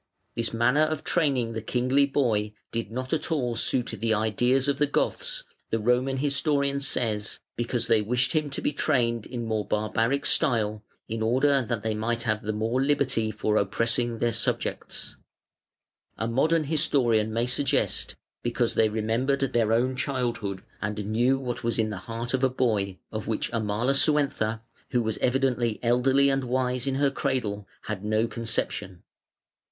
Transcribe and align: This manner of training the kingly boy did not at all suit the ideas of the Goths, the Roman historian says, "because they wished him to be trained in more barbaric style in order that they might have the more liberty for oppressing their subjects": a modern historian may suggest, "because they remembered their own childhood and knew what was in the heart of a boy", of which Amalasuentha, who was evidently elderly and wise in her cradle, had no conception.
This 0.35 0.51
manner 0.51 0.81
of 0.81 1.03
training 1.03 1.53
the 1.53 1.61
kingly 1.61 2.07
boy 2.07 2.53
did 2.71 2.89
not 2.91 3.13
at 3.13 3.31
all 3.31 3.55
suit 3.55 3.85
the 3.99 4.15
ideas 4.15 4.67
of 4.67 4.79
the 4.79 4.87
Goths, 4.87 5.43
the 5.69 5.77
Roman 5.77 6.17
historian 6.17 6.79
says, 6.81 7.37
"because 7.55 7.85
they 7.85 8.01
wished 8.01 8.33
him 8.33 8.49
to 8.49 8.63
be 8.63 8.73
trained 8.73 9.27
in 9.27 9.45
more 9.45 9.63
barbaric 9.63 10.25
style 10.25 10.83
in 11.07 11.21
order 11.21 11.61
that 11.61 11.83
they 11.83 11.93
might 11.93 12.23
have 12.23 12.41
the 12.41 12.51
more 12.51 12.81
liberty 12.81 13.29
for 13.29 13.57
oppressing 13.57 14.17
their 14.17 14.31
subjects": 14.31 15.17
a 16.17 16.27
modern 16.27 16.63
historian 16.63 17.31
may 17.31 17.45
suggest, 17.45 18.15
"because 18.41 18.73
they 18.73 18.89
remembered 18.89 19.41
their 19.53 19.71
own 19.71 19.95
childhood 19.95 20.63
and 20.81 21.05
knew 21.11 21.37
what 21.37 21.63
was 21.63 21.77
in 21.77 21.91
the 21.91 21.97
heart 22.09 22.33
of 22.33 22.43
a 22.43 22.49
boy", 22.49 22.97
of 23.11 23.27
which 23.27 23.51
Amalasuentha, 23.51 24.63
who 24.89 25.03
was 25.03 25.19
evidently 25.19 25.79
elderly 25.83 26.31
and 26.31 26.45
wise 26.45 26.87
in 26.87 26.95
her 26.95 27.11
cradle, 27.11 27.67
had 27.83 28.03
no 28.03 28.25
conception. 28.25 29.03